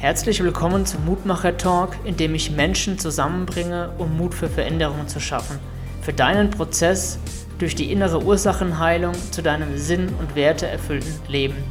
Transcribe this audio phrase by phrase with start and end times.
[0.00, 5.20] Herzlich willkommen zum Mutmacher Talk, in dem ich Menschen zusammenbringe, um Mut für Veränderungen zu
[5.20, 5.58] schaffen.
[6.00, 7.18] Für deinen Prozess
[7.58, 11.62] durch die innere Ursachenheilung zu deinem sinn- und werteerfüllten Leben.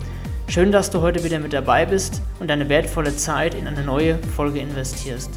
[0.48, 4.20] Schön, dass du heute wieder mit dabei bist und deine wertvolle Zeit in eine neue
[4.20, 5.32] Folge investierst.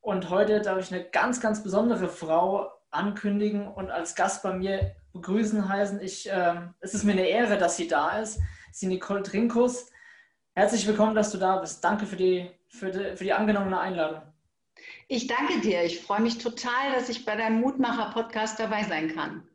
[0.00, 4.94] Und heute darf ich eine ganz, ganz besondere Frau ankündigen und als Gast bei mir
[5.12, 6.00] begrüßen heißen.
[6.00, 8.38] Ich, äh, es ist mir eine Ehre, dass sie da ist.
[8.70, 9.90] Sie Nicole Trinkus.
[10.58, 11.84] Herzlich willkommen, dass du da bist.
[11.84, 14.22] Danke für die, für die, für die angenommene Einladung.
[15.06, 15.84] Ich danke dir.
[15.84, 19.46] Ich freue mich total, dass ich bei deinem Mutmacher-Podcast dabei sein kann.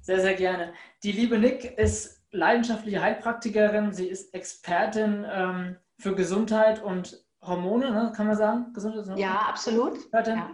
[0.00, 0.72] Sehr, sehr gerne.
[1.04, 3.92] Die liebe Nick ist leidenschaftliche Heilpraktikerin.
[3.92, 8.12] Sie ist Expertin ähm, für Gesundheit und Hormone, ne?
[8.16, 8.72] kann man sagen?
[8.72, 9.98] Gesundheit ja, absolut.
[10.12, 10.50] Ja.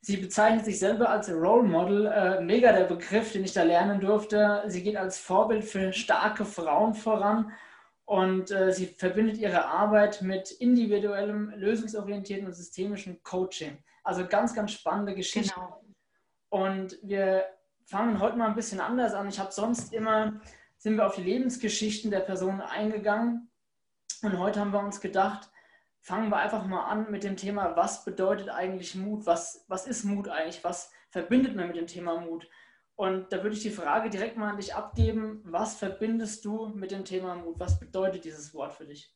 [0.00, 2.06] Sie bezeichnet sich selber als Role Model.
[2.06, 4.62] Äh, mega der Begriff, den ich da lernen durfte.
[4.68, 7.52] Sie geht als Vorbild für starke Frauen voran
[8.08, 13.76] und äh, sie verbindet ihre Arbeit mit individuellem, lösungsorientierten und systemischem Coaching.
[14.02, 15.52] Also ganz, ganz spannende Geschichte.
[15.54, 15.84] Genau.
[16.48, 17.44] Und wir
[17.84, 19.28] fangen heute mal ein bisschen anders an.
[19.28, 20.40] Ich habe sonst immer,
[20.78, 23.50] sind wir auf die Lebensgeschichten der Personen eingegangen.
[24.22, 25.50] Und heute haben wir uns gedacht,
[26.00, 29.26] fangen wir einfach mal an mit dem Thema, was bedeutet eigentlich Mut?
[29.26, 30.64] Was, was ist Mut eigentlich?
[30.64, 32.48] Was verbindet man mit dem Thema Mut?
[32.98, 35.40] Und da würde ich die Frage direkt mal an dich abgeben.
[35.44, 37.54] Was verbindest du mit dem Thema Mut?
[37.60, 39.14] Was bedeutet dieses Wort für dich?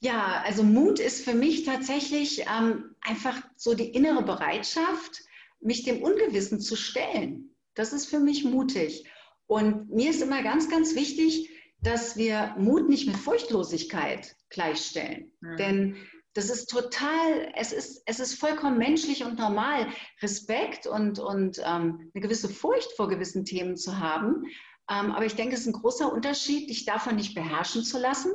[0.00, 5.24] Ja, also Mut ist für mich tatsächlich ähm, einfach so die innere Bereitschaft,
[5.60, 7.50] mich dem Ungewissen zu stellen.
[7.74, 9.04] Das ist für mich mutig.
[9.46, 11.50] Und mir ist immer ganz, ganz wichtig,
[11.82, 15.32] dass wir Mut nicht mit Furchtlosigkeit gleichstellen.
[15.40, 15.56] Mhm.
[15.58, 15.96] Denn
[16.36, 19.86] das ist total, es ist, es ist vollkommen menschlich und normal,
[20.20, 24.44] Respekt und, und ähm, eine gewisse Furcht vor gewissen Themen zu haben.
[24.90, 28.32] Ähm, aber ich denke, es ist ein großer Unterschied, dich davon nicht beherrschen zu lassen,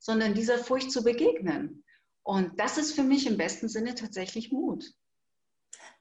[0.00, 1.84] sondern dieser Furcht zu begegnen.
[2.24, 4.92] Und das ist für mich im besten Sinne tatsächlich Mut.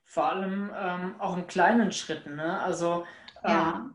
[0.06, 2.36] Vor allem ähm, auch in kleinen Schritten.
[2.36, 2.60] Ne?
[2.60, 3.06] Also
[3.44, 3.92] ja.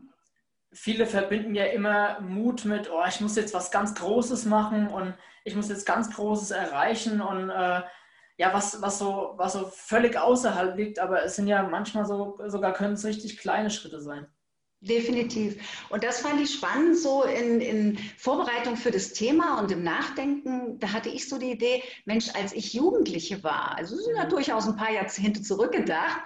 [0.71, 5.15] Viele verbinden ja immer Mut mit, oh, ich muss jetzt was ganz Großes machen und
[5.43, 7.81] ich muss jetzt ganz Großes erreichen und äh,
[8.37, 12.39] ja, was, was, so, was so völlig außerhalb liegt, aber es sind ja manchmal so,
[12.47, 14.27] sogar können es richtig kleine Schritte sein.
[14.81, 15.57] Definitiv.
[15.89, 20.79] Und das fand ich spannend, so in, in Vorbereitung für das Thema und im Nachdenken.
[20.79, 24.29] Da hatte ich so die Idee, Mensch, als ich Jugendliche war, also sind ja mhm.
[24.29, 26.21] durchaus ein paar Jahrzehnte zurückgedacht,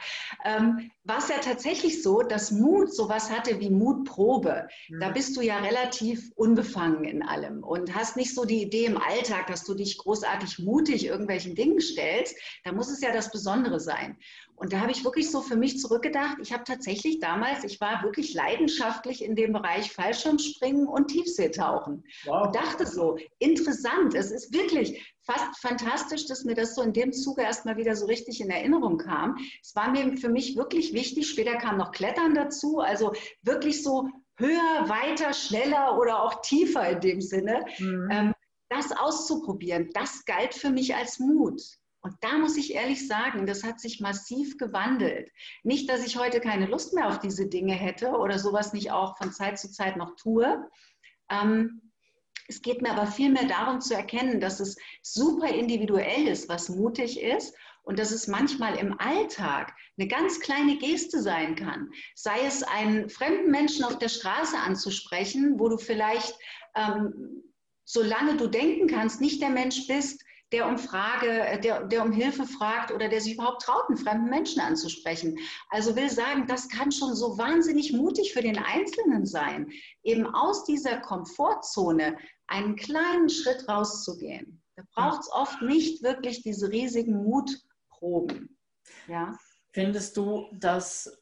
[0.46, 4.68] ähm, war es ja tatsächlich so, dass Mut sowas hatte wie Mutprobe.
[4.90, 5.00] Mhm.
[5.00, 8.98] Da bist du ja relativ unbefangen in allem und hast nicht so die Idee im
[8.98, 12.36] Alltag, dass du dich großartig mutig irgendwelchen Dingen stellst.
[12.64, 14.18] Da muss es ja das Besondere sein.
[14.56, 16.38] Und da habe ich wirklich so für mich zurückgedacht.
[16.42, 22.04] Ich habe tatsächlich damals, ich war wirklich leidenschaftlich in dem Bereich Fallschirmspringen und Tiefseetauchen.
[22.26, 22.46] Wow.
[22.46, 27.14] Und dachte so, interessant, es ist wirklich fast fantastisch, dass mir das so in dem
[27.14, 29.38] Zuge erstmal wieder so richtig in Erinnerung kam.
[29.62, 31.30] Es war mir für mich wirklich wichtig.
[31.30, 37.02] Später kam noch Klettern dazu, also wirklich so höher, weiter, schneller oder auch tiefer in
[37.02, 37.66] dem Sinne.
[37.80, 38.10] Mhm.
[38.12, 38.34] Ähm,
[38.70, 41.62] das auszuprobieren, das galt für mich als Mut.
[42.02, 45.32] Und da muss ich ehrlich sagen, das hat sich massiv gewandelt.
[45.64, 49.18] Nicht, dass ich heute keine Lust mehr auf diese Dinge hätte oder sowas nicht auch
[49.18, 50.70] von Zeit zu Zeit noch tue.
[51.30, 51.83] Ähm,
[52.54, 57.20] es geht mir aber vielmehr darum zu erkennen, dass es super individuell ist, was mutig
[57.20, 61.90] ist und dass es manchmal im Alltag eine ganz kleine Geste sein kann.
[62.16, 66.36] Sei es einen fremden Menschen auf der Straße anzusprechen, wo du vielleicht,
[66.76, 67.44] ähm,
[67.86, 70.23] solange du denken kannst, nicht der Mensch bist,
[70.54, 73.98] der um Frage, äh, der, der um Hilfe fragt oder der sich überhaupt traut, einen
[73.98, 75.38] fremden Menschen anzusprechen.
[75.70, 79.70] Also will sagen, das kann schon so wahnsinnig mutig für den Einzelnen sein,
[80.04, 82.16] eben aus dieser Komfortzone
[82.48, 84.62] einen kleinen Schritt rauszugehen.
[84.76, 88.58] Da braucht es oft nicht wirklich diese riesigen Mutproben.
[89.08, 89.36] Ja?
[89.72, 91.20] Findest du, dass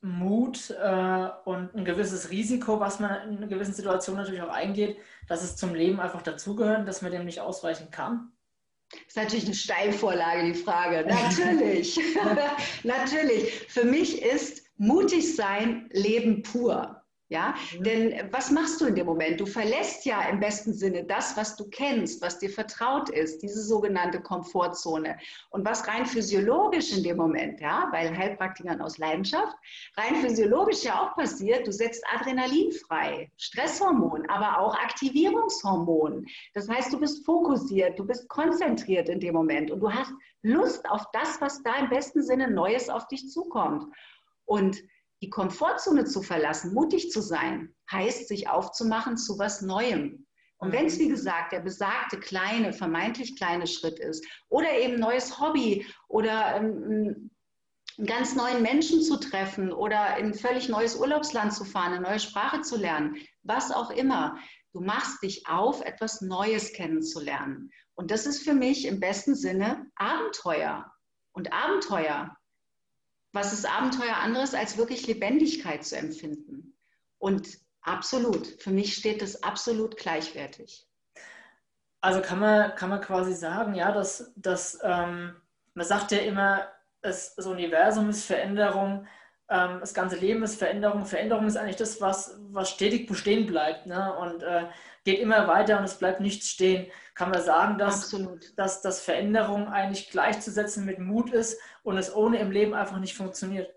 [0.00, 4.98] Mut äh, und ein gewisses Risiko, was man in einer gewissen Situation natürlich auch eingeht,
[5.28, 8.32] dass es zum Leben einfach dazugehört, dass man dem nicht ausweichen kann?
[8.92, 11.06] Das ist natürlich eine Steilvorlage, die Frage.
[11.08, 11.98] Natürlich.
[12.82, 13.52] natürlich.
[13.68, 17.01] Für mich ist mutig sein Leben pur.
[17.32, 17.82] Ja, mhm.
[17.84, 19.40] denn was machst du in dem Moment?
[19.40, 23.62] Du verlässt ja im besten Sinne das, was du kennst, was dir vertraut ist, diese
[23.62, 25.16] sogenannte Komfortzone.
[25.48, 29.56] Und was rein physiologisch in dem Moment, ja, weil Heilpraktikern aus Leidenschaft,
[29.96, 36.26] rein physiologisch ja auch passiert, du setzt Adrenalin frei, Stresshormon, aber auch Aktivierungshormon.
[36.52, 40.12] Das heißt, du bist fokussiert, du bist konzentriert in dem Moment und du hast
[40.42, 43.86] Lust auf das, was da im besten Sinne Neues auf dich zukommt.
[44.44, 44.82] Und
[45.22, 50.26] die Komfortzone zu verlassen, mutig zu sein, heißt, sich aufzumachen zu was Neuem.
[50.58, 55.40] Und wenn es, wie gesagt, der besagte kleine, vermeintlich kleine Schritt ist oder eben neues
[55.40, 57.30] Hobby oder ähm,
[57.98, 62.02] einen ganz neuen Menschen zu treffen oder in ein völlig neues Urlaubsland zu fahren, eine
[62.02, 64.38] neue Sprache zu lernen, was auch immer.
[64.72, 67.70] Du machst dich auf, etwas Neues kennenzulernen.
[67.94, 70.90] Und das ist für mich im besten Sinne Abenteuer.
[71.32, 72.36] Und Abenteuer,
[73.32, 76.76] was ist Abenteuer anderes, als wirklich Lebendigkeit zu empfinden?
[77.18, 77.48] Und
[77.82, 78.46] Absolut.
[78.46, 80.86] Für mich steht das absolut gleichwertig.
[82.00, 85.36] Also kann man, kann man quasi sagen, ja, dass, dass ähm,
[85.74, 86.68] man sagt ja immer,
[87.00, 89.06] das, das Universum ist Veränderung,
[89.52, 91.04] ähm, das ganze Leben ist Veränderung.
[91.04, 94.16] Veränderung ist eigentlich das, was, was stetig bestehen bleibt ne?
[94.18, 94.64] und äh,
[95.04, 96.86] geht immer weiter und es bleibt nichts stehen.
[97.14, 98.14] Kann man sagen, dass,
[98.56, 103.14] dass, dass Veränderung eigentlich gleichzusetzen mit Mut ist und es ohne im Leben einfach nicht
[103.14, 103.70] funktioniert?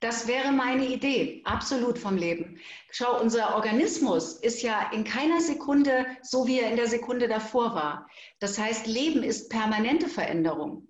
[0.00, 2.60] Das wäre meine Idee, absolut vom Leben.
[2.90, 7.74] Schau, unser Organismus ist ja in keiner Sekunde so, wie er in der Sekunde davor
[7.74, 8.08] war.
[8.40, 10.88] Das heißt, Leben ist permanente Veränderung.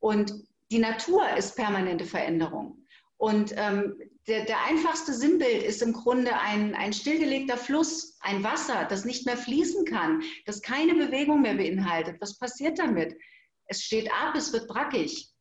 [0.00, 0.32] Und
[0.70, 2.84] die Natur ist permanente Veränderung.
[3.18, 8.86] Und ähm, der, der, einfachste Sinnbild ist im Grunde ein, ein stillgelegter Fluss, ein Wasser,
[8.88, 12.20] das nicht mehr fließen kann, das keine Bewegung mehr beinhaltet.
[12.20, 13.16] Was passiert damit?
[13.66, 15.32] Es steht ab, es wird brackig.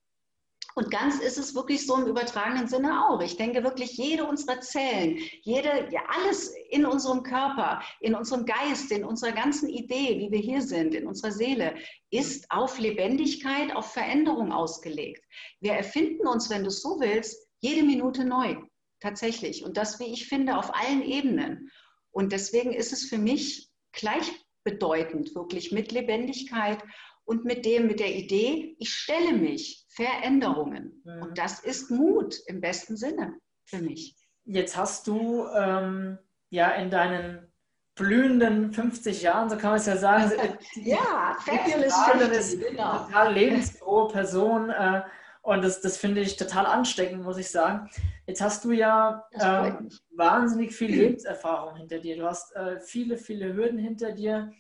[0.74, 3.20] Und ganz ist es wirklich so im übertragenen Sinne auch.
[3.22, 8.92] Ich denke wirklich, jede unserer Zellen, jede, ja, alles in unserem Körper, in unserem Geist,
[8.92, 11.76] in unserer ganzen Idee, wie wir hier sind, in unserer Seele,
[12.12, 15.26] ist auf Lebendigkeit, auf Veränderung ausgelegt.
[15.62, 18.58] Wir erfinden uns, wenn du es so willst, jede Minute neu.
[19.00, 19.64] Tatsächlich.
[19.64, 21.70] Und das, wie ich finde, auf allen Ebenen.
[22.12, 26.84] Und deswegen ist es für mich gleichbedeutend, wirklich mit Lebendigkeit
[27.26, 31.02] und mit dem, mit der Idee, ich stelle mich Veränderungen.
[31.04, 31.22] Mhm.
[31.22, 34.16] Und das ist Mut im besten Sinne für mich.
[34.46, 36.18] Jetzt hast du ähm,
[36.50, 37.52] ja in deinen
[37.96, 40.32] blühenden 50 Jahren, so kann man es ja sagen,
[40.76, 41.94] ja, fabulous
[42.30, 43.06] 50, genau.
[43.06, 45.02] total lebensfrohe Person äh,
[45.48, 47.90] und das, das finde ich total ansteckend, muss ich sagen.
[48.26, 49.72] Jetzt hast du ja äh,
[50.10, 52.18] wahnsinnig viel Lebenserfahrung hinter dir.
[52.18, 54.52] Du hast äh, viele, viele Hürden hinter dir.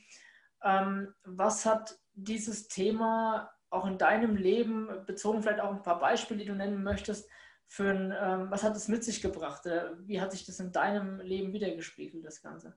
[0.63, 6.39] Ähm, was hat dieses Thema auch in deinem Leben, bezogen vielleicht auch ein paar Beispiele,
[6.39, 7.29] die du nennen möchtest,
[7.67, 9.63] für ein, ähm, was hat es mit sich gebracht?
[10.05, 12.73] Wie hat sich das in deinem Leben wiedergespiegelt, das Ganze?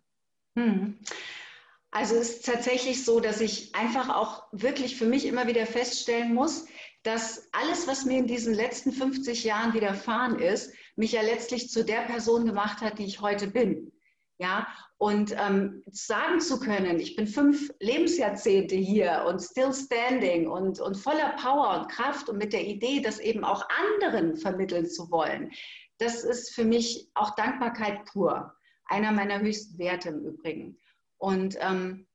[0.57, 0.99] Hm.
[1.93, 6.35] Also es ist tatsächlich so, dass ich einfach auch wirklich für mich immer wieder feststellen
[6.35, 6.67] muss,
[7.03, 11.85] dass alles, was mir in diesen letzten 50 Jahren widerfahren ist, mich ja letztlich zu
[11.85, 13.93] der Person gemacht hat, die ich heute bin.
[14.39, 14.67] Ja,
[14.97, 20.97] und ähm, sagen zu können, ich bin fünf Lebensjahrzehnte hier und still standing und, und
[20.97, 25.53] voller Power und Kraft und mit der Idee, das eben auch anderen vermitteln zu wollen,
[25.99, 28.55] das ist für mich auch Dankbarkeit pur.
[28.87, 30.79] Einer meiner höchsten Werte im Übrigen.
[31.19, 32.07] Und ähm,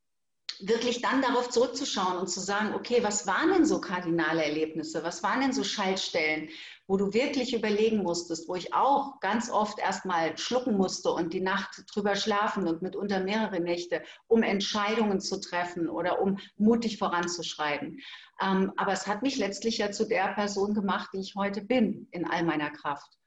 [0.61, 5.03] wirklich dann darauf zurückzuschauen und zu sagen, okay, was waren denn so kardinale Erlebnisse?
[5.03, 6.49] Was waren denn so Schaltstellen?
[6.87, 11.41] wo du wirklich überlegen musstest, wo ich auch ganz oft erstmal schlucken musste und die
[11.41, 17.99] Nacht drüber schlafen und mitunter mehrere Nächte, um Entscheidungen zu treffen oder um mutig voranzuschreiten.
[18.41, 22.07] Ähm, aber es hat mich letztlich ja zu der Person gemacht, die ich heute bin,
[22.11, 23.17] in all meiner Kraft.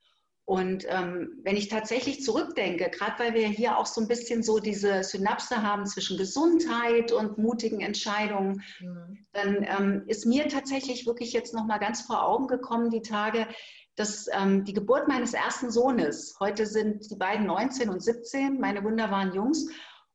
[0.49, 4.61] Und ähm, wenn ich tatsächlich zurückdenke, gerade weil wir hier auch so ein bisschen so
[4.61, 9.27] diese Synapse haben zwischen Gesundheit und mutigen Entscheidungen, mhm.
[9.35, 13.47] dann ähm, ist mir tatsächlich wirklich jetzt nochmal ganz vor Augen gekommen, die Tage,
[13.95, 18.83] dass ähm, die Geburt meines ersten Sohnes, heute sind die beiden 19 und 17, meine
[18.83, 19.69] wunderbaren Jungs,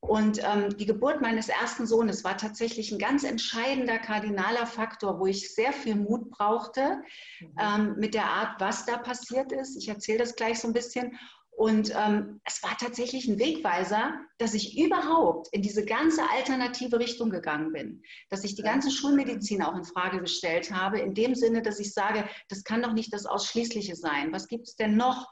[0.03, 5.27] und ähm, die Geburt meines ersten Sohnes war tatsächlich ein ganz entscheidender, kardinaler Faktor, wo
[5.27, 7.01] ich sehr viel Mut brauchte
[7.39, 7.55] mhm.
[7.57, 9.77] ähm, mit der Art, was da passiert ist.
[9.77, 11.17] Ich erzähle das gleich so ein bisschen.
[11.55, 17.29] Und ähm, es war tatsächlich ein Wegweiser, dass ich überhaupt in diese ganze alternative Richtung
[17.29, 18.03] gegangen bin.
[18.29, 21.93] Dass ich die ganze Schulmedizin auch in Frage gestellt habe, in dem Sinne, dass ich
[21.93, 24.33] sage, das kann doch nicht das Ausschließliche sein.
[24.33, 25.31] Was gibt es denn noch?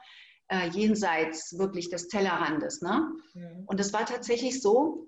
[0.52, 2.82] Äh, jenseits wirklich des Tellerrandes.
[2.82, 3.10] Ne?
[3.34, 3.64] Mhm.
[3.66, 5.08] Und es war tatsächlich so,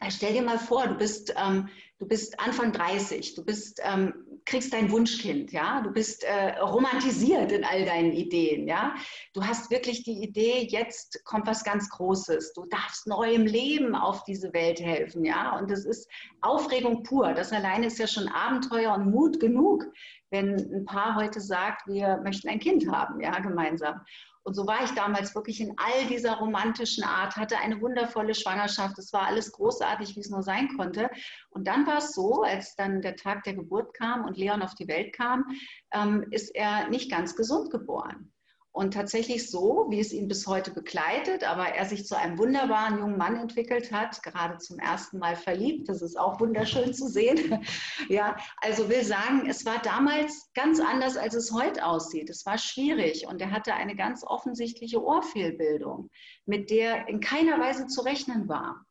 [0.00, 4.12] äh, stell dir mal vor, du bist, ähm, du bist Anfang 30, du bist, ähm,
[4.44, 8.94] kriegst dein Wunschkind, ja, du bist äh, romantisiert in all deinen Ideen, ja.
[9.32, 12.52] Du hast wirklich die Idee, jetzt kommt was ganz Großes.
[12.52, 15.58] Du darfst neuem Leben auf diese Welt helfen, ja.
[15.58, 16.08] Und das ist
[16.42, 17.32] Aufregung pur.
[17.32, 19.86] Das alleine ist ja schon Abenteuer und Mut genug,
[20.30, 24.00] wenn ein Paar heute sagt, wir möchten ein Kind haben, ja, gemeinsam.
[24.48, 28.98] Und so war ich damals wirklich in all dieser romantischen Art, hatte eine wundervolle Schwangerschaft.
[28.98, 31.10] Es war alles großartig, wie es nur sein konnte.
[31.50, 34.74] Und dann war es so, als dann der Tag der Geburt kam und Leon auf
[34.74, 35.44] die Welt kam,
[35.92, 38.32] ähm, ist er nicht ganz gesund geboren.
[38.78, 43.00] Und tatsächlich so, wie es ihn bis heute begleitet, aber er sich zu einem wunderbaren
[43.00, 45.88] jungen Mann entwickelt hat, gerade zum ersten Mal verliebt.
[45.88, 47.66] Das ist auch wunderschön zu sehen.
[48.08, 52.30] ja, also will sagen, es war damals ganz anders, als es heute aussieht.
[52.30, 56.08] Es war schwierig und er hatte eine ganz offensichtliche Ohrfehlbildung,
[56.46, 58.86] mit der in keiner Weise zu rechnen war.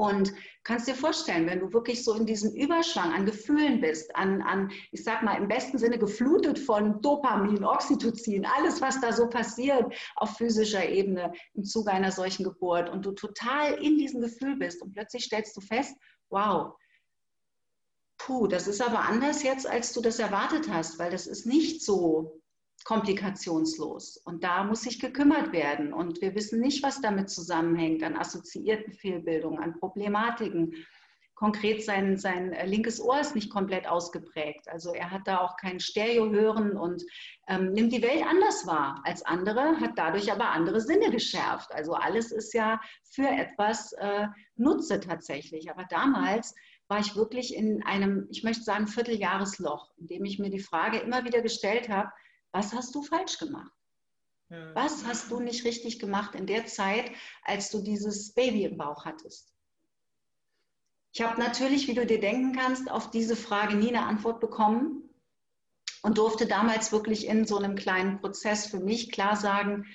[0.00, 0.32] Und
[0.64, 4.72] kannst dir vorstellen, wenn du wirklich so in diesem Überschwang an Gefühlen bist, an, an,
[4.92, 9.92] ich sag mal, im besten Sinne geflutet von Dopamin, Oxytocin, alles, was da so passiert
[10.16, 14.80] auf physischer Ebene im Zuge einer solchen Geburt und du total in diesem Gefühl bist
[14.80, 15.94] und plötzlich stellst du fest,
[16.30, 16.72] wow,
[18.16, 21.84] puh, das ist aber anders jetzt, als du das erwartet hast, weil das ist nicht
[21.84, 22.39] so
[22.84, 24.16] komplikationslos.
[24.16, 25.92] Und da muss sich gekümmert werden.
[25.92, 30.74] Und wir wissen nicht, was damit zusammenhängt, an assoziierten Fehlbildungen, an Problematiken.
[31.34, 34.68] Konkret sein, sein linkes Ohr ist nicht komplett ausgeprägt.
[34.68, 37.02] Also er hat da auch kein Stereo-Hören und
[37.48, 41.72] ähm, nimmt die Welt anders wahr als andere, hat dadurch aber andere Sinne geschärft.
[41.72, 45.70] Also alles ist ja für etwas äh, Nutze tatsächlich.
[45.70, 46.54] Aber damals
[46.88, 50.98] war ich wirklich in einem, ich möchte sagen, Vierteljahresloch, in dem ich mir die Frage
[50.98, 52.10] immer wieder gestellt habe,
[52.52, 53.72] was hast du falsch gemacht?
[54.74, 57.12] Was hast du nicht richtig gemacht in der Zeit,
[57.44, 59.54] als du dieses Baby im Bauch hattest?
[61.12, 65.08] Ich habe natürlich, wie du dir denken kannst, auf diese Frage nie eine Antwort bekommen
[66.02, 69.86] und durfte damals wirklich in so einem kleinen Prozess für mich klar sagen,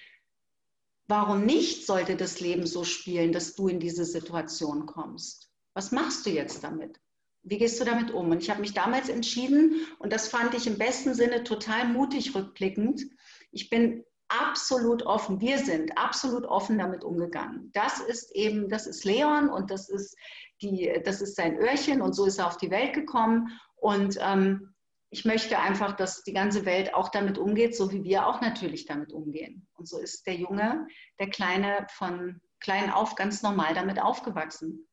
[1.07, 5.51] warum nicht sollte das Leben so spielen, dass du in diese Situation kommst?
[5.74, 7.00] Was machst du jetzt damit?
[7.46, 8.32] Wie gehst du damit um?
[8.32, 12.34] Und ich habe mich damals entschieden, und das fand ich im besten Sinne total mutig
[12.34, 13.06] rückblickend.
[13.52, 17.70] Ich bin absolut offen, wir sind absolut offen damit umgegangen.
[17.74, 20.18] Das ist eben, das ist Leon und das ist,
[20.62, 23.52] die, das ist sein Öhrchen und so ist er auf die Welt gekommen.
[23.75, 24.74] Und ähm,
[25.12, 28.86] ich möchte einfach, dass die ganze Welt auch damit umgeht, so wie wir auch natürlich
[28.86, 29.68] damit umgehen.
[29.75, 30.88] Und so ist der Junge,
[31.20, 34.88] der Kleine von klein auf ganz normal damit aufgewachsen.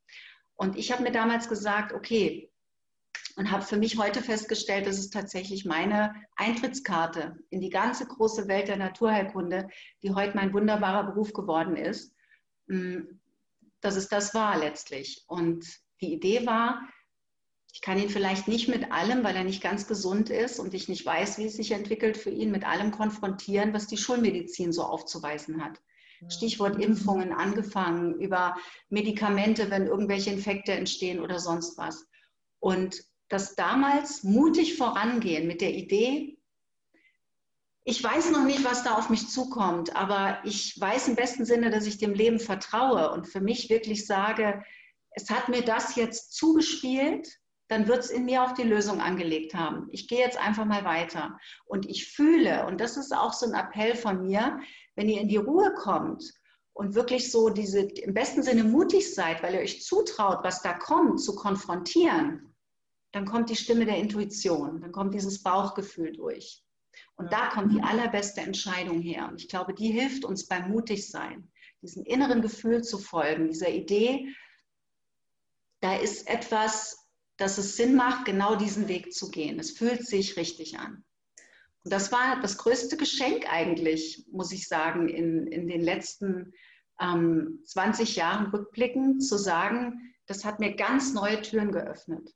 [0.62, 2.48] Und ich habe mir damals gesagt, okay,
[3.34, 8.46] und habe für mich heute festgestellt, dass es tatsächlich meine Eintrittskarte in die ganze große
[8.46, 9.68] Welt der Naturheilkunde,
[10.04, 12.14] die heute mein wunderbarer Beruf geworden ist,
[12.68, 13.00] mm,
[13.80, 15.24] dass es das war letztlich.
[15.26, 15.66] Und
[16.00, 16.80] die Idee war,
[17.72, 20.88] ich kann ihn vielleicht nicht mit allem, weil er nicht ganz gesund ist und ich
[20.88, 24.84] nicht weiß, wie es sich entwickelt für ihn, mit allem konfrontieren, was die Schulmedizin so
[24.84, 25.80] aufzuweisen hat.
[26.28, 28.56] Stichwort Impfungen angefangen, über
[28.88, 32.06] Medikamente, wenn irgendwelche Infekte entstehen oder sonst was.
[32.60, 36.38] Und das damals mutig vorangehen mit der Idee,
[37.84, 41.70] ich weiß noch nicht, was da auf mich zukommt, aber ich weiß im besten Sinne,
[41.70, 44.62] dass ich dem Leben vertraue und für mich wirklich sage,
[45.10, 47.28] es hat mir das jetzt zugespielt,
[47.68, 49.88] dann wird es in mir auch die Lösung angelegt haben.
[49.90, 51.38] Ich gehe jetzt einfach mal weiter.
[51.64, 54.60] Und ich fühle, und das ist auch so ein Appell von mir,
[54.94, 56.32] wenn ihr in die Ruhe kommt
[56.72, 60.74] und wirklich so diese im besten Sinne mutig seid, weil ihr euch zutraut, was da
[60.74, 62.54] kommt, zu konfrontieren,
[63.12, 66.62] dann kommt die Stimme der Intuition, dann kommt dieses Bauchgefühl durch.
[67.16, 69.28] Und da kommt die allerbeste Entscheidung her.
[69.28, 71.50] Und ich glaube, die hilft uns beim Mutigsein,
[71.82, 74.34] diesem inneren Gefühl zu folgen, dieser Idee,
[75.80, 79.58] da ist etwas, dass es Sinn macht, genau diesen Weg zu gehen.
[79.58, 81.04] Es fühlt sich richtig an.
[81.84, 86.52] Und das war das größte Geschenk eigentlich, muss ich sagen, in, in den letzten
[87.00, 92.32] ähm, 20 Jahren rückblickend, zu sagen, das hat mir ganz neue Türen geöffnet.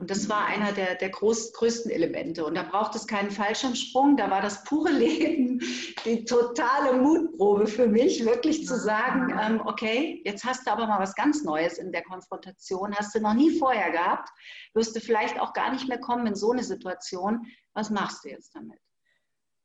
[0.00, 2.42] Und das war einer der, der groß, größten Elemente.
[2.46, 4.16] Und da braucht es keinen Fallschirmsprung.
[4.16, 5.60] Da war das pure Leben
[6.06, 11.00] die totale Mutprobe für mich, wirklich zu sagen, ähm, okay, jetzt hast du aber mal
[11.00, 14.30] was ganz Neues in der Konfrontation, hast du noch nie vorher gehabt,
[14.72, 17.46] wirst du vielleicht auch gar nicht mehr kommen in so eine Situation.
[17.78, 18.76] Was machst du jetzt damit?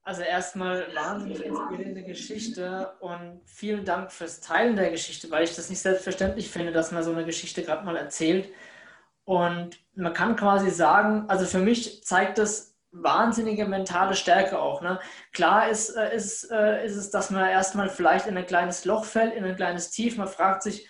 [0.04, 5.72] Also erstmal wahnsinnig inspirierende Geschichte und vielen Dank fürs Teilen der Geschichte, weil ich das
[5.72, 8.54] nicht selbstverständlich finde, dass man so eine Geschichte gerade mal erzählt.
[9.26, 14.84] Und man kann quasi sagen, also für mich zeigt das wahnsinnige mentale Stärke auch.
[14.84, 15.00] Ne?
[15.32, 19.06] Klar ist, äh, ist, äh, ist es, dass man erstmal vielleicht in ein kleines Loch
[19.06, 20.18] fällt, in ein kleines Tief.
[20.18, 20.88] Man fragt sich,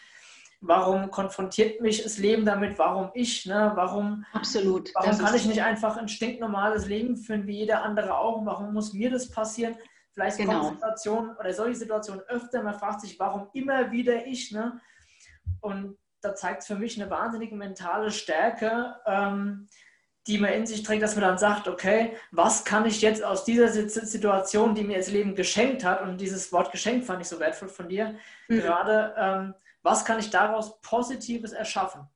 [0.64, 2.80] warum konfrontiert mich das Leben damit?
[2.80, 3.46] Warum ich?
[3.46, 3.74] Ne?
[3.76, 4.92] Warum, Absolut.
[4.96, 8.46] warum kann ich nicht einfach ein stinknormales Leben führen wie jeder andere auch?
[8.46, 9.76] Warum muss mir das passieren?
[10.14, 10.62] Vielleicht genau.
[10.62, 12.64] kommen Situationen oder solche Situationen öfter.
[12.64, 14.52] Man fragt sich, warum immer wieder ich?
[14.52, 14.80] Ne?
[15.60, 19.68] Und da zeigt es für mich eine wahnsinnige mentale Stärke, ähm,
[20.28, 23.44] die man in sich trägt, dass man dann sagt, okay, was kann ich jetzt aus
[23.44, 27.42] dieser Situation, die mir das Leben geschenkt hat, und dieses Wort geschenkt fand ich so
[27.42, 28.16] wertvoll von dir,
[28.48, 28.60] mhm.
[28.62, 32.08] gerade, ähm, was kann ich daraus Positives erschaffen?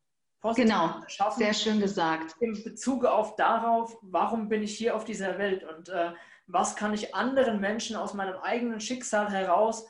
[0.41, 2.35] Positives genau, erschaffen, sehr schön gesagt.
[2.39, 6.13] In Bezug auf darauf, warum bin ich hier auf dieser Welt und äh,
[6.47, 9.85] was kann ich anderen Menschen aus meinem eigenen Schicksal heraus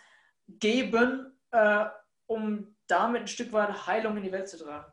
[0.48, 1.86] geben, äh,
[2.26, 4.92] um damit ein Stück weit Heilung in die Welt zu tragen.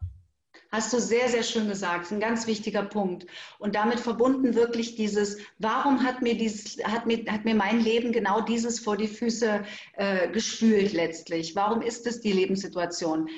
[0.75, 2.11] Hast du sehr, sehr schön gesagt.
[2.11, 3.27] Ein ganz wichtiger Punkt.
[3.61, 8.11] Und damit verbunden wirklich dieses, warum hat mir, dieses, hat mir, hat mir mein Leben
[8.11, 11.55] genau dieses vor die Füße äh, gespült letztlich?
[11.55, 13.29] Warum ist es die Lebenssituation?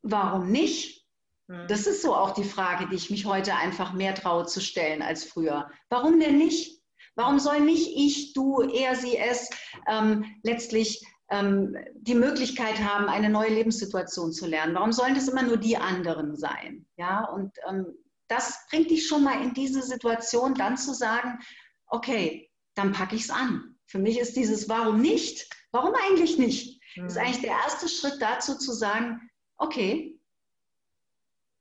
[0.00, 1.06] Warum nicht?
[1.50, 1.66] Hm.
[1.68, 5.02] Das ist so auch die Frage, die ich mich heute einfach mehr traue zu stellen
[5.02, 5.70] als früher.
[5.90, 6.80] Warum denn nicht?
[7.16, 9.50] Warum soll nicht ich, du, er, sie, es
[9.86, 14.74] ähm, letztlich ähm, die Möglichkeit haben, eine neue Lebenssituation zu lernen?
[14.74, 16.86] Warum sollen das immer nur die anderen sein?
[16.96, 17.86] Ja, und ähm,
[18.28, 21.38] das bringt dich schon mal in diese Situation, dann zu sagen,
[21.86, 23.76] okay, dann packe ich es an.
[23.86, 25.48] Für mich ist dieses Warum nicht?
[25.70, 26.80] Warum eigentlich nicht?
[26.96, 27.06] Mhm.
[27.06, 30.18] Ist eigentlich der erste Schritt dazu zu sagen, okay,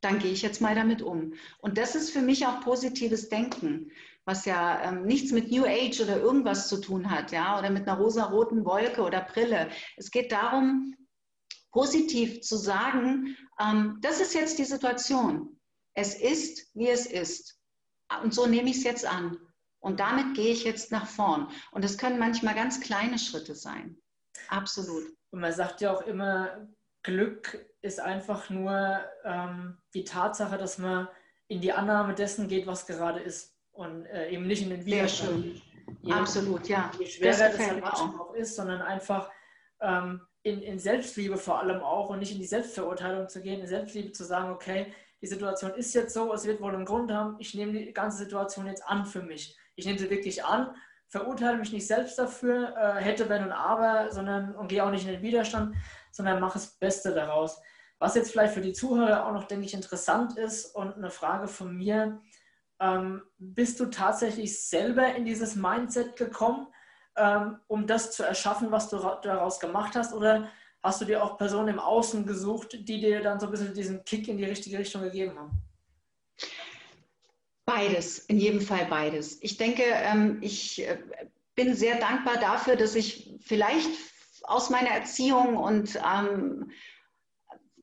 [0.01, 1.33] dann gehe ich jetzt mal damit um.
[1.59, 3.91] Und das ist für mich auch positives Denken
[4.25, 7.87] was ja ähm, nichts mit New Age oder irgendwas zu tun hat, ja, oder mit
[7.87, 9.69] einer rosa-roten Wolke oder Brille.
[9.97, 10.95] Es geht darum,
[11.71, 15.59] positiv zu sagen, ähm, das ist jetzt die Situation.
[15.93, 17.59] Es ist, wie es ist.
[18.23, 19.37] Und so nehme ich es jetzt an.
[19.79, 21.49] Und damit gehe ich jetzt nach vorn.
[21.71, 23.97] Und es können manchmal ganz kleine Schritte sein.
[24.49, 25.05] Absolut.
[25.31, 26.67] Und man sagt ja auch immer,
[27.03, 31.07] Glück ist einfach nur ähm, die Tatsache, dass man
[31.47, 35.61] in die Annahme dessen geht, was gerade ist und äh, eben nicht in den Widerstand.
[36.01, 36.91] Je, Absolut, ja.
[36.99, 39.29] Je schwerer das, das halt auch ist, sondern einfach
[39.81, 43.67] ähm, in, in Selbstliebe vor allem auch und nicht in die Selbstverurteilung zu gehen, in
[43.67, 47.35] Selbstliebe zu sagen, okay, die Situation ist jetzt so, es wird wohl einen Grund haben,
[47.39, 49.55] ich nehme die ganze Situation jetzt an für mich.
[49.75, 50.75] Ich nehme sie wirklich an,
[51.07, 55.05] verurteile mich nicht selbst dafür, äh, hätte, wenn und aber, sondern und gehe auch nicht
[55.05, 55.75] in den Widerstand,
[56.11, 57.61] sondern mache das Beste daraus.
[57.99, 61.47] Was jetzt vielleicht für die Zuhörer auch noch, denke ich, interessant ist und eine Frage
[61.47, 62.19] von mir,
[62.81, 66.67] ähm, bist du tatsächlich selber in dieses Mindset gekommen,
[67.15, 70.13] ähm, um das zu erschaffen, was du daraus gemacht hast?
[70.13, 70.49] Oder
[70.81, 74.03] hast du dir auch Personen im Außen gesucht, die dir dann so ein bisschen diesen
[74.03, 75.61] Kick in die richtige Richtung gegeben haben?
[77.65, 79.41] Beides, in jedem Fall beides.
[79.41, 80.97] Ich denke, ähm, ich äh,
[81.55, 83.89] bin sehr dankbar dafür, dass ich vielleicht
[84.43, 86.71] aus meiner Erziehung und ähm,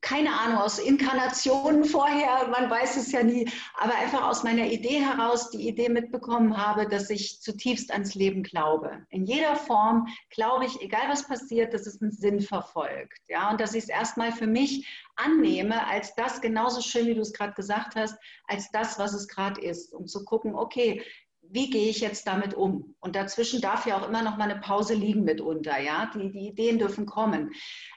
[0.01, 4.99] keine Ahnung, aus Inkarnationen vorher, man weiß es ja nie, aber einfach aus meiner Idee
[4.99, 9.05] heraus die Idee mitbekommen habe, dass ich zutiefst ans Leben glaube.
[9.09, 13.19] In jeder Form glaube ich, egal was passiert, dass es einen Sinn verfolgt.
[13.27, 17.21] Ja, und dass ich es erstmal für mich annehme, als das genauso schön, wie du
[17.21, 21.03] es gerade gesagt hast, als das, was es gerade ist, um zu gucken, okay,
[21.41, 22.95] wie gehe ich jetzt damit um?
[22.99, 26.11] Und dazwischen darf ja auch immer noch mal eine Pause liegen mitunter, ja.
[26.13, 27.51] Die, die Ideen dürfen kommen.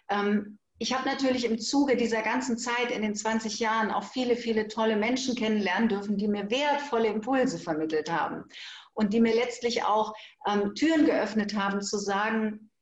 [0.08, 4.34] Ähm, ich habe natürlich im Zuge dieser ganzen Zeit in den 20 Jahren auch viele,
[4.34, 8.46] viele tolle Menschen kennenlernen dürfen, die mir wertvolle Impulse vermittelt haben
[8.92, 10.12] und die mir letztlich auch
[10.44, 12.72] ähm, Türen geöffnet haben, zu sagen,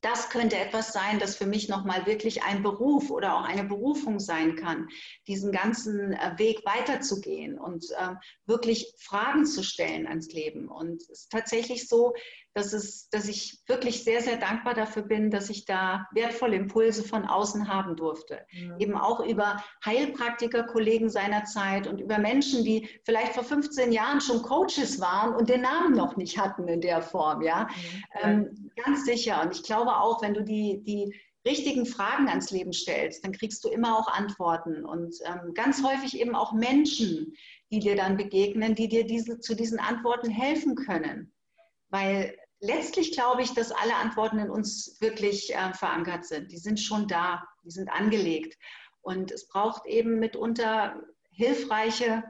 [0.00, 4.18] das könnte etwas sein, das für mich nochmal wirklich ein Beruf oder auch eine Berufung
[4.18, 4.88] sein kann,
[5.26, 8.14] diesen ganzen äh, Weg weiterzugehen und äh,
[8.46, 10.68] wirklich Fragen zu stellen ans Leben.
[10.68, 12.14] Und es ist tatsächlich so,
[12.56, 17.04] dass, es, dass ich wirklich sehr, sehr dankbar dafür bin, dass ich da wertvolle Impulse
[17.04, 18.46] von außen haben durfte.
[18.50, 18.78] Ja.
[18.78, 24.22] Eben auch über Heilpraktiker, Kollegen seiner Zeit und über Menschen, die vielleicht vor 15 Jahren
[24.22, 27.42] schon Coaches waren und den Namen noch nicht hatten in der Form.
[27.42, 27.68] Ja,
[28.14, 28.20] ja.
[28.22, 29.42] Ähm, ganz sicher.
[29.42, 31.14] Und ich glaube auch, wenn du die, die
[31.46, 36.18] richtigen Fragen ans Leben stellst, dann kriegst du immer auch Antworten und ähm, ganz häufig
[36.18, 37.34] eben auch Menschen,
[37.70, 41.34] die dir dann begegnen, die dir diese, zu diesen Antworten helfen können.
[41.90, 46.50] Weil letztlich glaube ich, dass alle Antworten in uns wirklich äh, verankert sind.
[46.52, 48.56] Die sind schon da, die sind angelegt.
[49.00, 52.24] Und es braucht eben mitunter hilfreiche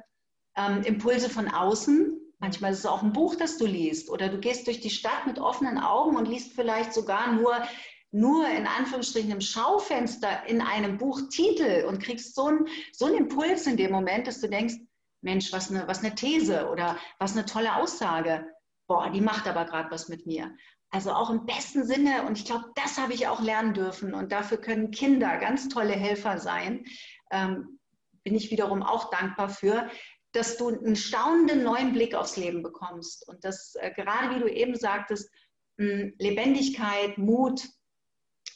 [0.57, 2.21] ähm, Impulse von außen.
[2.39, 4.11] Manchmal ist es auch ein Buch, das du liest.
[4.11, 7.63] Oder du gehst durch die Stadt mit offenen Augen und liest vielleicht sogar nur,
[8.11, 13.67] nur in Anführungsstrichen im Schaufenster in einem Buchtitel und kriegst so einen, so einen Impuls
[13.67, 14.75] in dem Moment, dass du denkst,
[15.23, 18.47] Mensch, was eine, was eine These oder was eine tolle Aussage
[18.87, 20.55] boah, die macht aber gerade was mit mir.
[20.91, 24.15] Also auch im besten Sinne, und ich glaube, das habe ich auch lernen dürfen.
[24.15, 26.85] Und dafür können Kinder ganz tolle Helfer sein.
[27.31, 27.79] Ähm,
[28.23, 29.91] bin ich wiederum auch dankbar für,
[30.33, 33.29] dass du einen staunenden neuen Blick aufs Leben bekommst.
[33.29, 35.31] Und das, äh, gerade wie du eben sagtest,
[35.79, 37.67] mh, Lebendigkeit, Mut,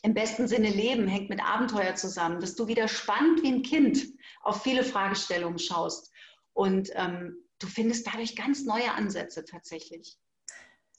[0.03, 4.07] im besten Sinne Leben hängt mit Abenteuer zusammen, dass du wieder spannend wie ein Kind
[4.43, 6.11] auf viele Fragestellungen schaust.
[6.53, 10.19] Und ähm, du findest dadurch ganz neue Ansätze tatsächlich.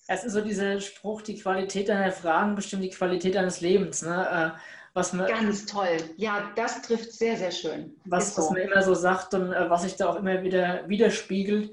[0.08, 4.02] Es ist so dieser Spruch, die Qualität deiner Fragen bestimmt die Qualität deines Lebens.
[4.02, 4.56] Ne?
[4.56, 4.60] Äh,
[4.93, 5.97] was man, ganz toll.
[6.17, 7.95] Ja, das trifft sehr, sehr schön.
[8.06, 8.41] Was, so.
[8.41, 11.71] was man immer so sagt und äh, was sich da auch immer wieder widerspiegelt.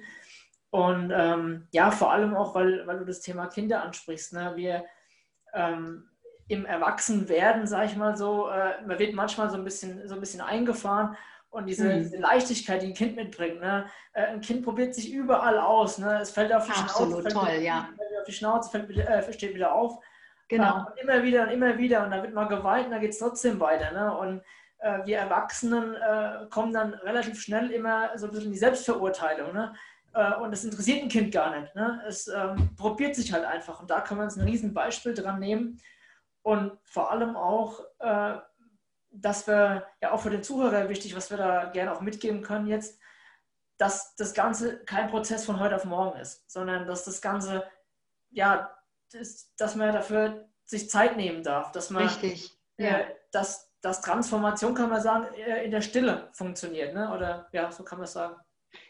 [0.70, 4.34] Und ähm, ja, vor allem auch, weil, weil du das Thema Kinder ansprichst.
[4.34, 4.52] Ne?
[4.54, 4.84] Wir
[5.52, 6.08] ähm,
[6.46, 10.20] im Erwachsenwerden, sage ich mal so, äh, man wird manchmal so ein bisschen, so ein
[10.20, 11.16] bisschen eingefahren
[11.50, 12.02] und diese, mhm.
[12.02, 13.60] diese, Leichtigkeit, die ein Kind mitbringt.
[13.60, 13.86] Ne?
[14.12, 15.98] Äh, ein Kind probiert sich überall aus.
[15.98, 16.20] Ne?
[16.20, 17.88] Es fällt auf die Absolut Schnauze, toll, fällt, ja.
[17.96, 19.98] fällt auf die Schnauze, fällt äh, steht wieder auf.
[20.48, 20.86] Genau.
[20.96, 23.18] Äh, immer wieder und immer wieder und dann wird mal geweiht und dann geht es
[23.18, 23.92] trotzdem weiter.
[23.92, 24.16] Ne?
[24.16, 24.42] Und
[24.78, 29.52] äh, wir Erwachsenen äh, kommen dann relativ schnell immer so ein bisschen in die Selbstverurteilung.
[29.52, 29.74] Ne?
[30.14, 31.74] Äh, und es interessiert ein Kind gar nicht.
[31.74, 32.02] Ne?
[32.06, 33.80] Es ähm, probiert sich halt einfach.
[33.80, 35.80] Und da können wir uns ein Riesenbeispiel dran nehmen.
[36.42, 38.36] Und vor allem auch, äh,
[39.10, 42.66] dass wir, ja auch für den Zuhörer wichtig, was wir da gerne auch mitgeben können
[42.66, 42.98] jetzt,
[43.78, 47.64] dass das Ganze kein Prozess von heute auf morgen ist, sondern dass das Ganze,
[48.30, 48.74] ja,
[49.12, 52.58] das, dass man dafür sich Zeit nehmen darf, dass man, Richtig.
[52.76, 57.12] Äh, dass, dass Transformation, kann man sagen, äh, in der Stille funktioniert, ne?
[57.14, 58.36] oder ja, so kann man es sagen.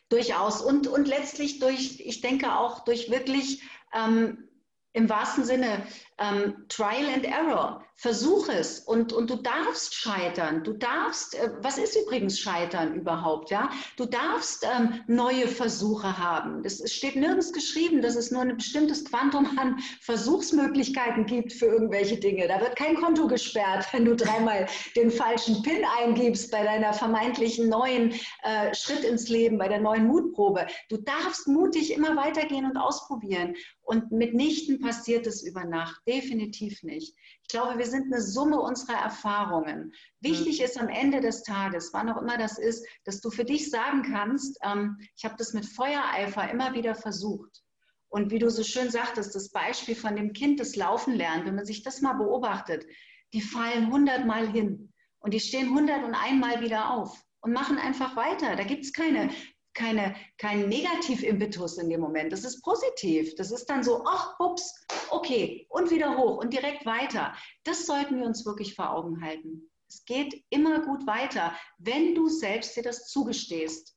[0.09, 0.63] Durchaus.
[0.63, 4.49] Und, und letztlich durch, ich denke auch durch wirklich ähm,
[4.93, 5.87] im wahrsten Sinne
[6.19, 7.85] ähm, Trial and Error.
[8.01, 10.63] Versuch es und, und du darfst scheitern.
[10.63, 13.51] Du darfst, äh, was ist übrigens Scheitern überhaupt?
[13.51, 13.71] Ja?
[13.97, 16.65] Du darfst ähm, neue Versuche haben.
[16.65, 22.19] Es steht nirgends geschrieben, dass es nur ein bestimmtes Quantum an Versuchsmöglichkeiten gibt für irgendwelche
[22.19, 22.47] Dinge.
[22.47, 27.69] Da wird kein Konto gesperrt, wenn du dreimal den falschen PIN eingibst bei deiner vermeintlichen
[27.69, 30.69] neuen äh, Schritt ins Leben, bei der neuen Mutprobe.
[30.89, 33.57] Du darfst mutig immer weitergehen und ausprobieren.
[33.83, 36.03] Und mitnichten passiert es über Nacht.
[36.09, 37.15] Definitiv nicht.
[37.43, 39.93] Ich glaube, wir sind eine Summe unserer Erfahrungen.
[40.21, 40.65] Wichtig mhm.
[40.65, 44.03] ist am Ende des Tages, wann auch immer das ist, dass du für dich sagen
[44.03, 47.63] kannst, ähm, ich habe das mit Feuereifer immer wieder versucht.
[48.09, 51.57] Und wie du so schön sagtest, das Beispiel von dem Kind, das Laufen lernt, wenn
[51.57, 52.87] man sich das mal beobachtet,
[53.35, 58.17] die fallen hundertmal hin und die stehen hundert und einmal wieder auf und machen einfach
[58.17, 58.57] weiter.
[58.57, 59.29] Da gibt es keine
[59.79, 62.33] keine, kein Negativimpetus in dem Moment.
[62.33, 63.35] Das ist positiv.
[63.37, 64.75] Das ist dann so, ach, ups,
[65.11, 67.33] okay, und wieder hoch und direkt weiter.
[67.65, 69.71] Das sollten wir uns wirklich vor Augen halten.
[69.89, 73.97] Es geht immer gut weiter, wenn du selbst dir das zugestehst,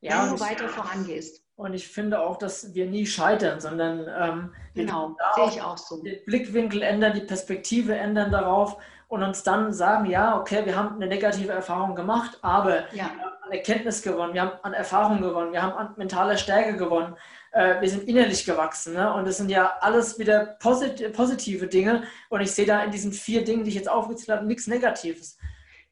[0.00, 1.42] ja, wenn du weiter vorangehst.
[1.56, 6.00] Und ich finde auch, dass wir nie scheitern, sondern ähm, genau, sehe ich auch so.
[6.02, 8.76] Den Blickwinkel ändern, die Perspektive ändern darauf
[9.08, 13.10] und uns dann sagen, ja, okay, wir haben eine negative Erfahrung gemacht, aber ja
[13.48, 17.16] an Erkenntnis gewonnen, wir haben an Erfahrung gewonnen, wir haben an mentaler Stärke gewonnen,
[17.52, 18.94] äh, wir sind innerlich gewachsen.
[18.94, 19.12] Ne?
[19.12, 22.04] Und das sind ja alles wieder posit positive Dinge.
[22.28, 25.38] Und ich sehe da in diesen vier Dingen, die ich jetzt aufgezählt habe, nichts Negatives.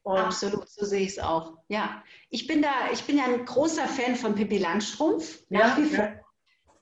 [0.03, 1.57] Und Absolut, so sehe ich es auch.
[1.67, 5.39] Ja, ich bin da, ich bin ja ein großer Fan von Pippi Langstrumpf.
[5.49, 6.05] Nach wie vor.
[6.05, 6.26] Ja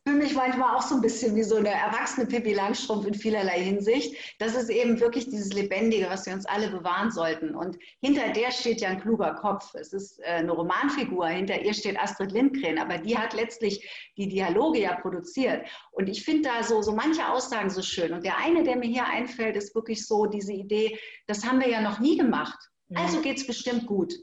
[0.08, 3.60] fühle mich manchmal auch so ein bisschen wie so eine erwachsene Pippi Langstrumpf in vielerlei
[3.60, 4.16] Hinsicht.
[4.38, 7.56] Das ist eben wirklich dieses Lebendige, was wir uns alle bewahren sollten.
[7.56, 9.74] Und hinter der steht ja ein kluger Kopf.
[9.74, 11.28] Es ist äh, eine Romanfigur.
[11.28, 12.78] Hinter ihr steht Astrid Lindgren.
[12.78, 15.68] Aber die hat letztlich die Dialoge ja produziert.
[15.92, 18.14] Und ich finde da so, so manche Aussagen so schön.
[18.14, 21.70] Und der eine, der mir hier einfällt, ist wirklich so diese Idee, das haben wir
[21.70, 22.60] ja noch nie gemacht.
[22.94, 24.14] Also geht es bestimmt gut.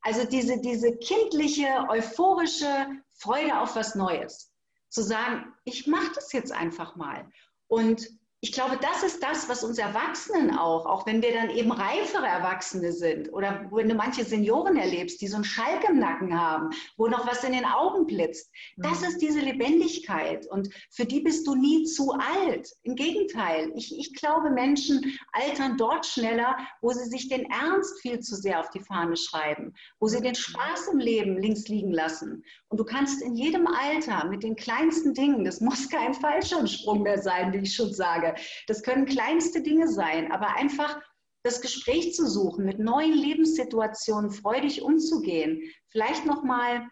[0.00, 4.47] Also diese, diese kindliche, euphorische Freude auf was Neues
[4.88, 7.30] zu sagen, ich mache das jetzt einfach mal.
[7.66, 8.08] Und
[8.40, 12.26] ich glaube, das ist das, was uns Erwachsenen auch, auch wenn wir dann eben reifere
[12.26, 16.70] Erwachsene sind oder wenn du manche Senioren erlebst, die so einen Schalk im Nacken haben,
[16.96, 19.06] wo noch was in den Augen blitzt, das mhm.
[19.08, 22.68] ist diese Lebendigkeit und für die bist du nie zu alt.
[22.82, 28.20] Im Gegenteil, ich, ich glaube, Menschen altern dort schneller, wo sie sich den Ernst viel
[28.20, 32.44] zu sehr auf die Fahne schreiben, wo sie den Spaß im Leben links liegen lassen.
[32.68, 37.20] Und du kannst in jedem Alter mit den kleinsten Dingen, das muss kein Fallschirmsprung mehr
[37.20, 38.40] sein, wie ich schon sage, Tage.
[38.66, 41.00] Das können kleinste Dinge sein, aber einfach
[41.42, 46.88] das Gespräch zu suchen, mit neuen Lebenssituationen freudig umzugehen, vielleicht noch mal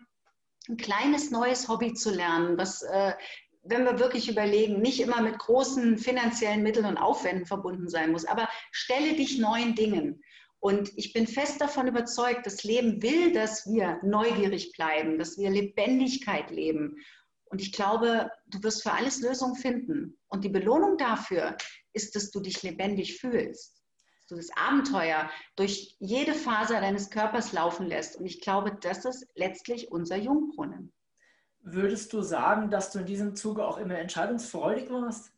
[0.68, 3.12] ein kleines neues Hobby zu lernen, was äh,
[3.68, 8.25] wenn wir wirklich überlegen, nicht immer mit großen finanziellen Mitteln und Aufwänden verbunden sein muss,
[8.25, 10.22] aber stelle dich neuen Dingen.
[10.61, 15.51] Und ich bin fest davon überzeugt, das Leben will, dass wir neugierig bleiben, dass wir
[15.51, 16.96] Lebendigkeit leben.
[17.57, 20.19] Und ich glaube, du wirst für alles Lösungen finden.
[20.29, 21.57] Und die Belohnung dafür
[21.95, 23.83] ist, dass du dich lebendig fühlst,
[24.19, 28.16] dass du das Abenteuer durch jede Faser deines Körpers laufen lässt.
[28.16, 30.92] Und ich glaube, das ist letztlich unser Jungbrunnen.
[31.61, 35.33] Würdest du sagen, dass du in diesem Zuge auch immer entscheidungsfreudig warst?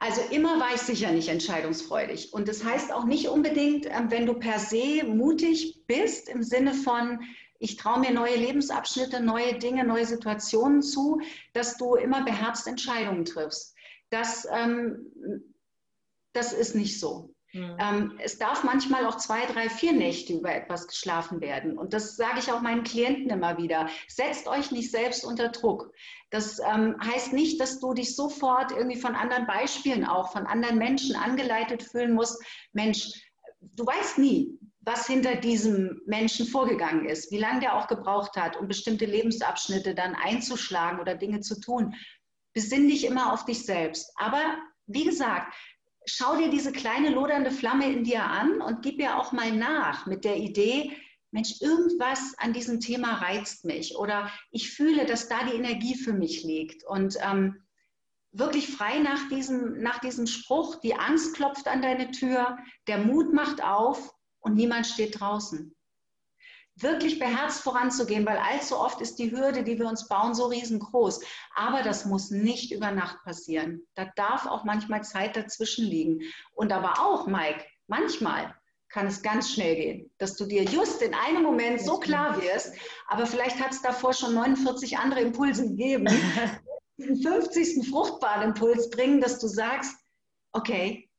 [0.00, 2.32] Also immer war ich sicher nicht entscheidungsfreudig.
[2.32, 6.74] Und das heißt auch nicht unbedingt, ähm, wenn du per se mutig bist, im Sinne
[6.74, 7.20] von,
[7.58, 11.20] ich traue mir neue Lebensabschnitte, neue Dinge, neue Situationen zu,
[11.52, 13.74] dass du immer beherzt Entscheidungen triffst.
[14.10, 15.12] Das, ähm,
[16.32, 17.34] das ist nicht so.
[17.52, 17.76] Mhm.
[17.80, 21.78] Ähm, es darf manchmal auch zwei, drei, vier Nächte über etwas geschlafen werden.
[21.78, 23.88] Und das sage ich auch meinen Klienten immer wieder.
[24.08, 25.90] Setzt euch nicht selbst unter Druck.
[26.30, 30.78] Das ähm, heißt nicht, dass du dich sofort irgendwie von anderen Beispielen auch, von anderen
[30.78, 32.42] Menschen angeleitet fühlen musst.
[32.72, 33.10] Mensch,
[33.60, 38.56] du weißt nie, was hinter diesem Menschen vorgegangen ist, wie lange der auch gebraucht hat,
[38.56, 41.96] um bestimmte Lebensabschnitte dann einzuschlagen oder Dinge zu tun.
[42.54, 44.12] Besinn dich immer auf dich selbst.
[44.14, 44.40] Aber
[44.86, 45.52] wie gesagt,
[46.06, 50.06] schau dir diese kleine lodernde Flamme in dir an und gib ihr auch mal nach
[50.06, 50.96] mit der Idee,
[51.32, 56.12] Mensch, irgendwas an diesem Thema reizt mich oder ich fühle, dass da die Energie für
[56.12, 56.84] mich liegt.
[56.84, 57.66] Und ähm,
[58.30, 63.34] wirklich frei nach diesem, nach diesem Spruch, die Angst klopft an deine Tür, der Mut
[63.34, 64.15] macht auf
[64.46, 65.76] und niemand steht draußen
[66.76, 71.20] wirklich beherzt voranzugehen, weil allzu oft ist die Hürde, die wir uns bauen, so riesengroß.
[71.54, 73.86] Aber das muss nicht über Nacht passieren.
[73.94, 76.20] Da darf auch manchmal Zeit dazwischen liegen.
[76.52, 78.54] Und aber auch, Mike, manchmal
[78.88, 82.74] kann es ganz schnell gehen, dass du dir just in einem Moment so klar wirst,
[83.08, 86.06] aber vielleicht hat es davor schon 49 andere Impulse gegeben,
[86.96, 87.88] den 50.
[87.90, 89.96] fruchtbaren Impuls bringen, dass du sagst,
[90.52, 91.10] okay,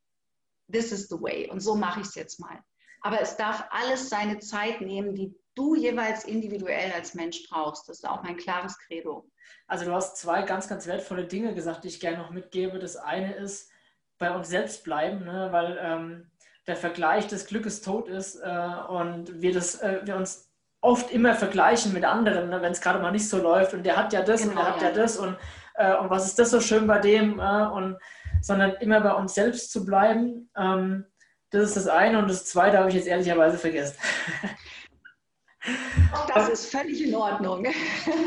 [0.72, 2.64] this is the way und so mache ich es jetzt mal.
[3.08, 7.88] Aber es darf alles seine Zeit nehmen, die du jeweils individuell als Mensch brauchst.
[7.88, 9.30] Das ist auch mein klares Credo.
[9.66, 12.80] Also du hast zwei ganz, ganz wertvolle Dinge gesagt, die ich gerne noch mitgebe.
[12.80, 13.72] Das eine ist
[14.18, 15.48] bei uns selbst bleiben, ne?
[15.52, 16.32] weil ähm,
[16.68, 21.34] der Vergleich des Glückes tot ist äh, und wir, das, äh, wir uns oft immer
[21.34, 22.62] vergleichen mit anderen, ne?
[22.62, 24.66] wenn es gerade mal nicht so läuft und der hat ja das genau, und der
[24.66, 25.38] hat ja, ja das und,
[25.76, 27.98] äh, und was ist das so schön bei dem äh, und
[28.42, 30.50] sondern immer bei uns selbst zu bleiben.
[30.58, 31.06] Ähm,
[31.50, 33.98] das ist das eine und das zweite habe ich jetzt ehrlicherweise vergessen.
[36.34, 37.66] Das ist völlig in Ordnung.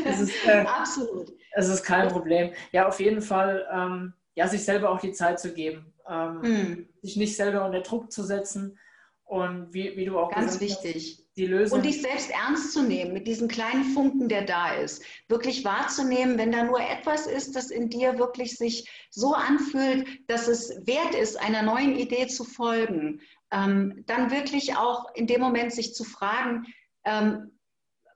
[0.05, 1.33] Es ist, äh, Absolut.
[1.53, 2.53] Es ist kein Problem.
[2.71, 6.89] Ja, auf jeden Fall, ähm, ja, sich selber auch die Zeit zu geben, ähm, mm.
[7.01, 8.77] sich nicht selber unter Druck zu setzen
[9.25, 11.17] und wie, wie du auch ganz wichtig.
[11.17, 11.79] Hast, die Lösung.
[11.79, 15.03] Und dich selbst ernst zu nehmen mit diesem kleinen Funken, der da ist.
[15.27, 20.47] Wirklich wahrzunehmen, wenn da nur etwas ist, das in dir wirklich sich so anfühlt, dass
[20.47, 23.21] es wert ist, einer neuen Idee zu folgen.
[23.51, 26.65] Ähm, dann wirklich auch in dem Moment sich zu fragen,
[27.05, 27.51] ähm,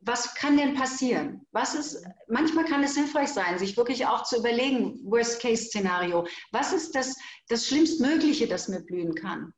[0.01, 1.47] was kann denn passieren?
[1.51, 6.93] Was ist, manchmal kann es hilfreich sein, sich wirklich auch zu überlegen, Worst-Case-Szenario, was ist
[6.93, 7.15] das,
[7.47, 9.51] das Schlimmstmögliche, das mir blühen kann?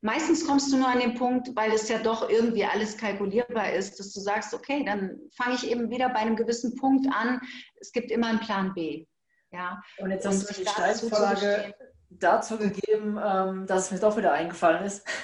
[0.00, 3.98] Meistens kommst du nur an den Punkt, weil es ja doch irgendwie alles kalkulierbar ist,
[3.98, 7.40] dass du sagst, okay, dann fange ich eben wieder bei einem gewissen Punkt an.
[7.80, 9.06] Es gibt immer einen Plan B.
[9.50, 9.82] Ja.
[9.98, 11.74] Und jetzt hast du die Steilvorlage
[12.10, 15.06] dazu gegeben, ähm, dass es mir doch wieder eingefallen ist.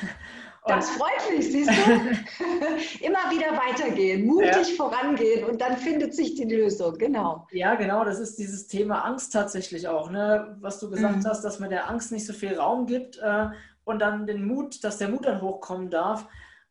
[0.66, 1.74] Das freut mich, siehst du?
[3.04, 4.76] Immer wieder weitergehen, mutig ja.
[4.76, 7.46] vorangehen und dann findet sich die Lösung, genau.
[7.52, 10.56] Ja, genau, das ist dieses Thema Angst tatsächlich auch, ne?
[10.60, 11.26] was du gesagt mhm.
[11.26, 13.48] hast, dass man der Angst nicht so viel Raum gibt äh,
[13.84, 16.26] und dann den Mut, dass der Mut dann hochkommen darf.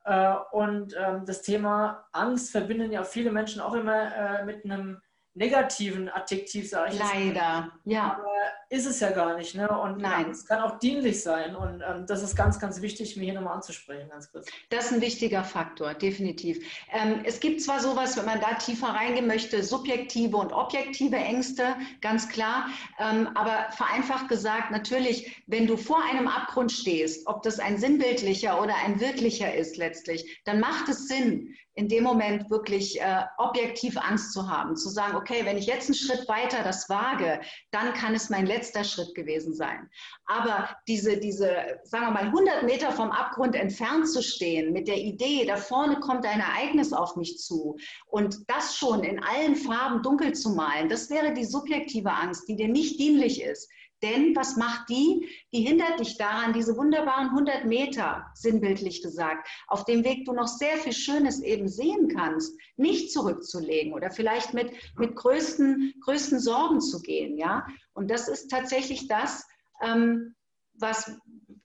[0.06, 5.02] Äh, und ähm, das Thema Angst verbinden ja viele Menschen auch immer äh, mit einem
[5.35, 8.17] negativen Adjektiv, sage ich Leider, ja.
[8.19, 8.33] Aber
[8.69, 9.55] ist es ja gar nicht.
[9.55, 9.69] Ne?
[9.69, 10.31] Und Nein.
[10.31, 11.55] es kann auch dienlich sein.
[11.55, 14.47] Und ähm, das ist ganz, ganz wichtig, mir hier nochmal anzusprechen, ganz kurz.
[14.69, 16.65] Das ist ein wichtiger Faktor, definitiv.
[16.91, 21.75] Ähm, es gibt zwar sowas, wenn man da tiefer reingehen möchte, subjektive und objektive Ängste,
[22.01, 22.67] ganz klar.
[22.99, 28.61] Ähm, aber vereinfacht gesagt, natürlich, wenn du vor einem Abgrund stehst, ob das ein sinnbildlicher
[28.61, 33.97] oder ein wirklicher ist letztlich, dann macht es Sinn, in dem Moment wirklich äh, objektiv
[33.97, 37.93] Angst zu haben, zu sagen, okay, wenn ich jetzt einen Schritt weiter das wage, dann
[37.93, 39.89] kann es mein letzter Schritt gewesen sein.
[40.25, 44.97] Aber diese, diese, sagen wir mal, 100 Meter vom Abgrund entfernt zu stehen mit der
[44.97, 50.03] Idee, da vorne kommt ein Ereignis auf mich zu und das schon in allen Farben
[50.03, 53.69] dunkel zu malen, das wäre die subjektive Angst, die dir nicht dienlich ist.
[54.03, 55.29] Denn was macht die?
[55.53, 60.47] Die hindert dich daran, diese wunderbaren 100 Meter, sinnbildlich gesagt, auf dem Weg du noch
[60.47, 66.81] sehr viel Schönes eben sehen kannst, nicht zurückzulegen oder vielleicht mit, mit größten, größten Sorgen
[66.81, 67.37] zu gehen.
[67.37, 67.65] Ja?
[67.93, 69.47] Und das ist tatsächlich das,
[69.81, 70.35] ähm,
[70.73, 71.17] was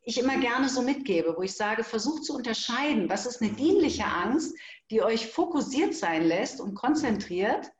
[0.02, 4.04] ich immer gerne so mitgebe, wo ich sage, versucht zu unterscheiden, was ist eine dienliche
[4.04, 4.56] Angst,
[4.92, 7.70] die euch fokussiert sein lässt und konzentriert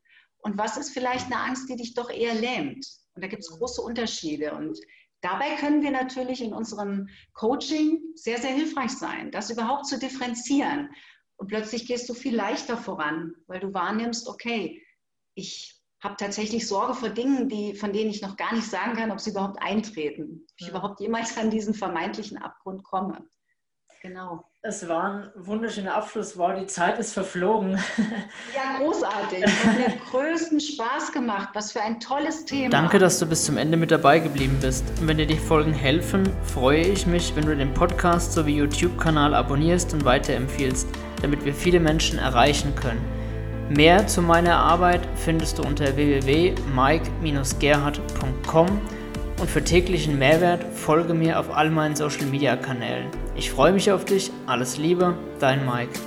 [0.41, 2.85] und was ist vielleicht eine Angst, die dich doch eher lähmt.
[3.19, 4.55] Und da gibt es große Unterschiede.
[4.55, 4.79] Und
[5.23, 10.89] dabei können wir natürlich in unserem Coaching sehr, sehr hilfreich sein, das überhaupt zu differenzieren.
[11.37, 14.81] Und plötzlich gehst du viel leichter voran, weil du wahrnimmst, okay,
[15.35, 19.11] ich habe tatsächlich Sorge vor Dingen, die, von denen ich noch gar nicht sagen kann,
[19.11, 23.29] ob sie überhaupt eintreten, ob ich überhaupt jemals an diesen vermeintlichen Abgrund komme.
[24.01, 24.45] Genau.
[24.63, 26.61] Es war ein wunderschöner Abschlusswort.
[26.61, 27.79] Die Zeit ist verflogen.
[28.57, 29.45] Ja, großartig.
[29.45, 31.51] Hat mir größten Spaß gemacht.
[31.55, 32.71] Was für ein tolles Thema.
[32.71, 34.85] Danke, dass du bis zum Ende mit dabei geblieben bist.
[35.01, 39.33] Und wenn dir die Folgen helfen, freue ich mich, wenn du den Podcast sowie YouTube-Kanal
[39.33, 40.89] abonnierst und weiterempfiehlst,
[41.23, 43.05] damit wir viele Menschen erreichen können.
[43.69, 48.81] Mehr zu meiner Arbeit findest du unter www.mike-gerhard.com
[49.41, 53.07] und für täglichen Mehrwert folge mir auf all meinen Social Media Kanälen.
[53.39, 56.01] Ich freue mich auf dich, alles Liebe, dein Mike.